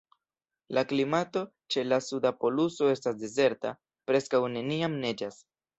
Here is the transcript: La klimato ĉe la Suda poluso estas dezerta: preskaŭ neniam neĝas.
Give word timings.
La 0.77 0.83
klimato 0.93 1.43
ĉe 1.75 1.83
la 1.91 2.01
Suda 2.07 2.33
poluso 2.45 2.91
estas 2.95 3.21
dezerta: 3.27 3.77
preskaŭ 4.11 4.45
neniam 4.59 5.03
neĝas. 5.07 5.43